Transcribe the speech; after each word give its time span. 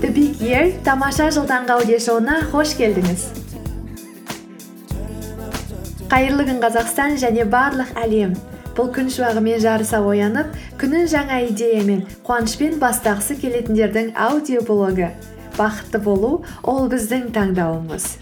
The 0.00 0.10
Big 0.10 0.42
Year 0.42 0.72
тамаша 0.82 1.30
жыл 1.30 1.46
таңғы 1.46 1.70
аудиошоуына 1.76 2.40
қош 2.50 2.74
келдіңіз 2.80 3.22
қайырлы 6.10 6.44
күн 6.48 6.58
қазақстан 6.62 7.14
және 7.22 7.46
барлық 7.50 7.94
әлем. 7.98 8.34
Бұл 8.74 8.90
күн 8.94 9.06
шуағымен 9.10 9.62
жарыса 9.62 10.02
оянып 10.02 10.50
күнін 10.80 11.06
жаңа 11.10 11.40
идеямен 11.48 12.04
қуанышпен 12.26 12.80
бастағысы 12.82 13.38
келетіндердің 13.38 14.12
аудиоблогы 14.18 15.08
бақытты 15.54 16.02
болу 16.02 16.44
ол 16.62 16.88
біздің 16.90 17.30
таңдауымыз. 17.34 18.18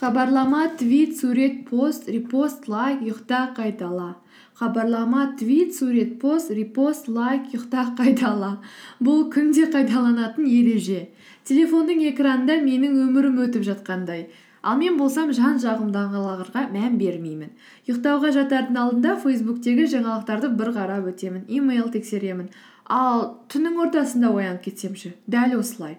Хабарлама 0.00 0.68
твит 0.78 1.20
сурет 1.20 1.68
пост 1.68 2.08
репост 2.08 2.68
лайк 2.68 3.00
ұйықта 3.04 3.56
қайтала. 3.56 4.16
Хабарлама 4.60 5.34
твит 5.38 5.74
сурет 5.74 6.20
пост 6.20 6.50
репост 6.50 7.08
лайк 7.08 7.48
ұйықта 7.48 7.94
қайтала. 7.96 8.58
Бұл 9.00 9.30
күнде 9.32 9.64
қайталанатын 9.72 10.44
ереже. 10.44 11.06
Телефонның 11.48 12.02
экранында 12.10 12.58
менің 12.60 12.98
өмірім 13.06 13.40
өтіп 13.46 13.64
жатқандай. 13.70 14.26
Ал 14.60 14.76
мен 14.76 14.98
болсам 15.00 15.32
жан 15.32 15.56
жағымдағыларға 15.62 16.66
мән 16.74 17.00
бермеймін. 17.00 17.54
Ұйықтауға 17.88 18.34
жатардың 18.36 18.76
алдында 18.82 19.16
фейсбуктегі 19.24 19.88
жаңалықтарды 19.96 20.52
бір 20.60 20.74
қарап 20.76 21.08
өтемін 21.14 21.48
имейл 21.48 21.88
тексеремін. 21.88 22.52
Ал 22.84 23.40
түннің 23.48 23.80
ортасында 23.86 24.28
оянып 24.36 24.68
кетсем 24.68 24.92
дәл 25.26 25.56
осылай. 25.56 25.96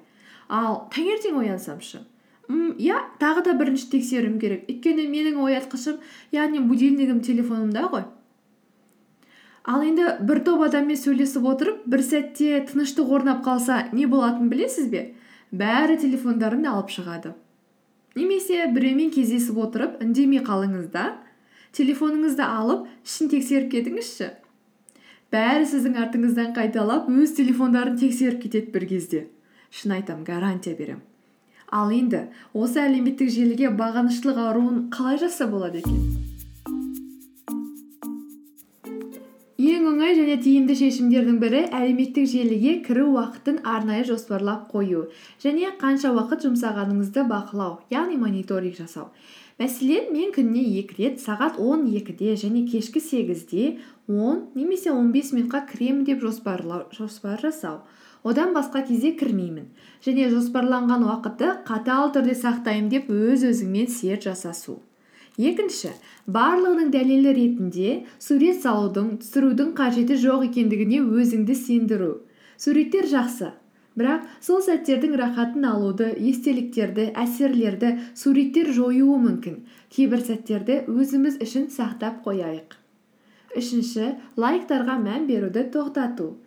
Ал 0.48 0.86
таңертең 0.94 1.42
оянсам 1.42 1.82
ше 1.82 2.06
иә 2.52 2.98
тағы 3.20 3.44
да 3.46 3.54
бірінші 3.56 3.90
тексеруім 3.92 4.40
керек. 4.40 4.66
Өйткені 4.70 5.08
менің 5.08 5.38
оятқышым 5.40 6.02
яғни 6.36 6.60
будильнигім 6.60 7.22
телефонымда 7.24 7.88
ғой. 7.94 8.04
Ал 9.64 9.84
енді 9.86 10.08
бір 10.26 10.42
топ 10.46 10.64
адаммен 10.66 10.98
сөйлесіп 10.98 11.46
отырып 11.54 11.84
бір 11.94 12.04
сәтте 12.06 12.62
тыныштық 12.70 13.12
орнап 13.18 13.44
қалса 13.46 13.84
не 13.94 14.08
болатынын 14.10 14.50
білесіз 14.50 14.90
бе? 14.90 15.04
Бәрі 15.52 15.98
телефондарын 16.02 16.66
алып 16.72 16.90
шығады. 16.96 17.34
Немесе 18.16 18.66
біреумен 18.74 19.12
кездесіп 19.14 19.60
отырып 19.66 20.02
үндемей 20.04 20.42
қалыңыз 20.48 20.90
да 20.96 21.06
телефоныңызды 21.78 22.44
алып 22.44 22.88
ішін 23.06 23.30
тексеріп 23.32 23.70
кетіңізші. 23.76 24.32
Бәрі 25.32 25.70
сіздің 25.70 25.96
артыңыздан 26.02 26.52
қайталап 26.58 27.08
өз 27.12 27.38
телефондарын 27.38 27.96
тексеріп 28.02 28.42
кетеді 28.48 28.74
бір 28.74 28.88
кезде. 28.90 29.22
Шын 29.72 29.96
айтамын 30.00 30.26
гарантия 30.28 30.76
беремін. 30.76 31.06
Ал 31.72 31.94
енді 31.96 32.26
осы 32.52 32.82
әлеуметтік 32.84 33.32
желіге 33.32 33.72
бағыныштылық 33.80 34.44
ауруын 34.44 34.84
қалай 34.92 35.22
жазса 35.22 35.48
болады 35.48 35.80
екен? 35.80 36.31
Ең 39.82 39.88
оңай 39.90 40.14
және 40.14 40.36
тиімді 40.38 40.76
шешімдердің 40.78 41.38
бірі 41.42 41.60
әлеуметтік 41.74 42.28
желіге 42.30 42.74
кіру 42.86 43.08
уақытын 43.16 43.56
арнайы 43.66 44.04
жоспарлап 44.06 44.68
қою 44.70 45.08
және 45.42 45.72
қанша 45.82 46.12
уақыт 46.14 46.46
жұмсағаныңызды 46.46 47.24
бақылау 47.32 47.80
яғни 47.90 48.20
мониторинг 48.22 48.78
жасау. 48.78 49.08
Мәселен 49.58 50.12
мен 50.14 50.30
күніне 50.36 50.62
екі 50.84 51.00
рет 51.00 51.18
сағат 51.24 51.58
он 51.58 51.88
екіде 51.90 52.36
және 52.38 52.62
кешкі 52.70 53.02
сегізде 53.02 53.80
он 54.08 54.46
немесе 54.54 54.94
он 54.94 55.10
бес 55.16 55.34
минутқа 55.34 55.64
кіремін 55.72 56.06
деп 56.06 56.22
жоспар 56.22 57.42
жасау. 57.42 57.82
Одан 58.22 58.54
басқа 58.54 58.86
кезде 58.86 59.16
кірмеймін 59.18 59.74
және 60.06 60.30
жоспарланған 60.30 61.10
уақытты 61.10 61.56
қатал 61.66 62.14
түрде 62.14 62.38
сақтаймын 62.38 62.94
деп 62.94 63.10
өз 63.10 63.50
өзіңмен 63.50 63.90
серт 63.90 64.30
жасасу. 64.30 64.78
Екінші 65.50 65.94
барлығының 66.28 66.92
дәлелі 66.94 67.34
ретінде 67.38 67.96
сурет 68.20 68.62
салудың 68.64 69.16
түсірудің 69.24 69.74
қажеті 69.78 70.18
жоқ 70.22 70.46
екендігіне 70.50 71.02
өзіңді 71.02 71.56
сендіру. 71.58 72.12
Суреттер 72.62 73.08
жақсы 73.10 73.52
бірақ 73.98 74.28
сол 74.44 74.62
сәттердің 74.64 75.18
рахатын 75.20 75.66
алуды 75.68 76.12
естеліктерді 76.16 77.10
әсерлерді 77.24 77.96
суреттер 78.16 78.72
жоюы 78.76 79.18
мүмкін. 79.26 79.58
Кейбір 79.92 80.24
сәттерді 80.28 80.84
өзіміз 80.92 81.42
үшін 81.44 81.68
сақтап 81.74 82.22
қояйық. 82.28 82.78
Үшінші 83.58 84.14
лайктарға 84.40 84.96
мән 85.02 85.28
беруді 85.28 85.66
тоқтату. 85.74 86.38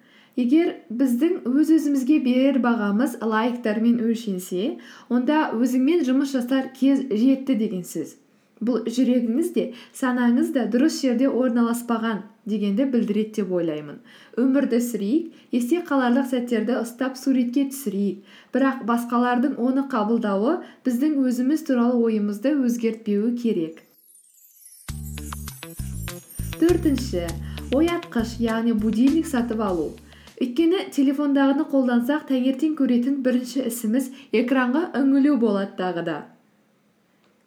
Егер 0.40 0.72
біздің 0.90 1.44
өз 1.46 1.69
өзімізге 1.76 2.16
берер 2.24 2.56
бағамыз 2.64 3.20
лайктармен 3.22 4.00
өлшенсе 4.02 4.78
онда 5.12 5.50
өзіңмен 5.54 6.02
жұмыс 6.08 6.32
жасар 6.34 6.72
кез 6.74 7.04
жетті 7.12 7.54
деген 7.60 7.84
сөз. 7.86 8.16
Бұл 8.60 8.84
жүрегіңіз 8.87 9.50
де 9.54 9.65
санаңыз 9.98 10.53
да 10.54 10.65
дұрыс 10.70 11.00
жерде 11.03 11.28
орналаспаған 11.28 12.22
дегенді 12.47 12.87
білдіреді 12.92 13.41
деп 13.41 13.53
ойлаймын. 13.53 13.98
Өмірді 14.41 14.81
сүрейік 14.84 15.56
есте 15.56 15.81
қаларлық 15.88 16.28
сәттерді 16.31 16.76
ұстап 16.82 17.19
суретке 17.19 17.66
түсірейік. 17.70 18.22
Бірақ 18.54 18.84
басқалардың 18.88 19.56
оны 19.59 19.87
қабылдауы 19.91 20.60
біздің 20.87 21.19
өзіміз 21.25 21.66
туралы 21.69 21.98
ойымызды 22.09 22.54
өзгертпеуі 22.54 23.34
керек. 23.41 23.82
Төртінші 26.60 27.26
оятқыш 27.75 28.38
яғни 28.41 28.76
будильник 28.78 29.26
сатып 29.26 29.60
алу. 29.64 29.91
Өйткені 30.43 30.88
телефондағыны 30.94 31.66
қолдансақ 31.70 32.28
таңертең 32.31 32.76
көретін 32.78 33.20
бірінші 33.26 33.66
ісіміз 33.70 34.10
экранға 34.34 34.88
үңілу 35.00 35.37
болады 35.43 35.76
тағы 35.78 36.06
да. 36.06 36.16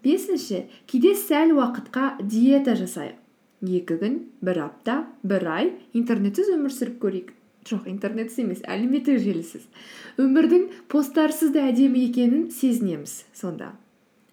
Бесінші 0.06 0.66
кейде 0.90 1.13
сәл 1.18 1.56
уақытқа 1.58 2.22
диета 2.22 2.75
жасайық. 2.80 3.18
Екі 3.63 3.97
күн 4.02 4.16
бір 4.46 4.62
апта 4.68 4.97
бір 5.24 5.47
ай. 5.50 5.74
Интернетсіз 5.97 6.53
өмір 6.53 6.74
сүріп 6.75 6.97
көрейік. 7.02 7.34
Жоқ 7.68 7.88
интернетсіз 7.91 8.44
емес 8.46 8.63
әлеуметтік 8.63 9.19
желісіз. 9.24 9.68
Өмірдің 10.22 10.68
посттарсыз 10.91 11.52
да 11.56 11.66
әдемі 11.72 12.06
екенін 12.08 12.50
сезінеміз 12.53 13.24
сонда. 13.34 13.74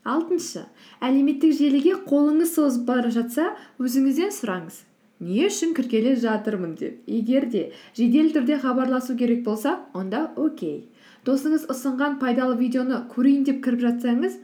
Алтыншы 0.04 0.66
әлеуметтік 1.00 1.56
желіге 1.56 1.96
қолыңыз 2.04 2.52
созып 2.58 2.84
бара 2.90 3.10
жатса 3.10 3.54
өзіңізден 3.80 4.34
сұраңыз 4.36 4.84
не 5.24 5.46
үшін 5.46 5.74
кіргелі 5.76 6.14
жатырмын 6.20 6.74
деп. 6.78 6.98
Егер 7.06 7.46
де 7.50 7.70
жедел 7.96 8.32
түрде 8.34 8.58
хабарласу 8.60 9.16
керек 9.16 9.44
болса 9.44 9.78
онда 9.94 10.26
окей. 10.36 10.88
Досыңыз 11.24 11.68
ұсынған 11.72 12.18
пайдалы 12.20 12.58
видеоны 12.58 13.00
көрейін 13.14 13.46
деп 13.48 13.62
кіріп 13.64 13.84
жатсаңыз 13.86 14.36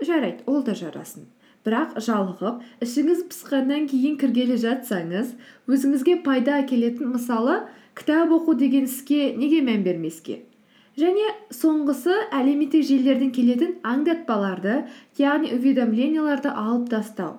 жарайды 0.00 0.44
ол 0.46 0.62
да 0.66 0.74
жарасын. 0.78 1.26
Бірақ 1.66 1.98
жалығып 2.00 2.84
ішіңіз 2.84 3.24
пысқаннан 3.32 3.88
кейін 3.90 4.14
кіргелі 4.20 4.56
жатсаңыз 4.62 5.34
өзіңізге 5.68 6.20
пайда 6.26 6.60
әкелетін 6.62 7.10
мысалы 7.16 7.64
кітап 7.98 8.30
оқу 8.36 8.54
деген 8.60 8.86
іске 8.86 9.34
неге 9.36 9.60
мән 9.66 9.82
бермеске? 9.84 10.44
Және 10.98 11.26
соңғысы 11.54 12.14
әлеуметтік 12.34 12.86
желілерден 12.86 13.34
келетін 13.34 13.74
аңдатпаларды 13.86 14.84
яғни 15.18 15.52
уведомленияларды 15.54 16.50
алып 16.50 16.88
тастау. 16.94 17.36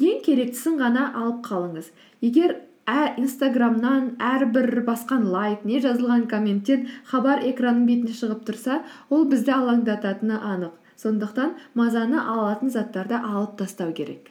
Ең 0.00 0.20
керектісін 0.24 0.76
ғана 0.80 1.06
алып 1.16 1.44
қалыңыз. 1.46 1.88
Егер 2.24 2.58
инстаграмнан 3.20 4.14
әрбір 4.20 4.82
басқан 4.86 5.24
лайк 5.32 5.64
не 5.68 5.80
жазылған 5.84 6.26
комменттен 6.28 6.86
хабар 7.10 7.44
экранның 7.44 7.88
бетіне 7.88 8.14
шығып 8.16 8.44
тұрса 8.48 8.82
ол 9.08 9.26
бізді 9.28 9.52
алаңдататыны 9.56 10.38
анық. 10.40 10.72
Сондықтан 10.98 11.54
мазаны 11.78 12.18
алатын 12.18 12.70
заттарды 12.74 13.14
алып 13.14 13.56
тастау 13.60 13.92
керек. 13.94 14.30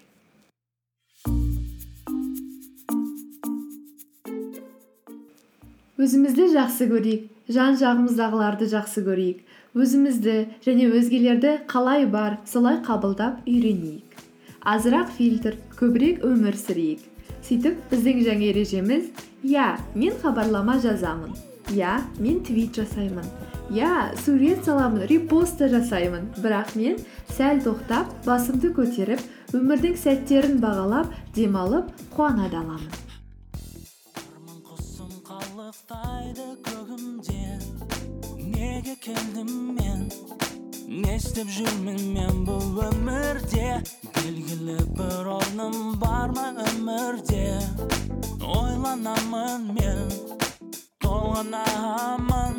Өзімізді 5.98 6.52
жақсы 6.54 6.86
көрейік 6.92 7.54
жан 7.56 7.78
жағымыздағыларды 7.80 8.68
жақсы 8.70 9.02
көрейік 9.08 9.40
өзімізді 9.78 10.36
және 10.66 10.88
өзгелерді 11.00 11.54
қалай 11.72 12.06
бар 12.10 12.38
солай 12.46 12.78
қабылдап 12.86 13.44
үйренейік. 13.48 14.22
Азырақ 14.62 15.10
фильтр 15.18 15.58
көбірек 15.80 16.24
өмір 16.28 16.58
сүрейік. 16.60 17.02
Сөйтіп 17.48 17.80
біздің 17.92 18.24
жаңа 18.28 18.50
ережеміз 18.52 19.10
иә 19.44 19.68
мен 19.96 20.18
хабарлама 20.22 20.78
жазамын. 20.84 21.32
Иә 21.70 22.02
мен 22.20 22.44
твит 22.44 22.76
жасаймын. 22.76 23.26
Иә 23.70 24.16
сурет 24.24 24.64
саламын 24.66 25.08
репост 25.08 25.58
та 25.58 25.68
жасаймын. 25.68 26.30
Бірақ 26.38 26.76
мен 26.76 27.02
сәл 27.38 27.60
тоқтап 27.66 28.14
басымды 28.26 28.72
көтеріп 28.76 29.22
өмірдің 29.54 29.98
сәттерін 30.00 30.62
бағалап 30.64 31.12
демалып 31.36 31.92
қуана 32.16 32.50
да 32.52 32.64
аламын 32.64 33.08
неге 38.88 38.96
келдім 39.02 39.50
мен? 39.76 40.04
Не 40.88 41.18
істеп 41.18 41.50
жүрмін 41.52 42.00
мен 42.16 42.44
бұл 42.48 42.80
өмірде? 42.88 43.82
Белгілі 44.16 44.78
бір 44.96 45.32
орным 45.36 45.98
бар 46.00 46.32
ма 46.38 46.48
өмірде? 46.70 47.60
Ойланамын 48.40 49.68
мен. 49.76 50.47
Dolanamam 51.08 52.56